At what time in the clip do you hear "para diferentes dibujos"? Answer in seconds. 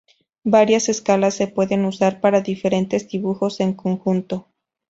2.21-3.59